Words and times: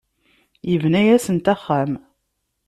Yebna-asent 0.69 1.51
axxam. 1.53 1.91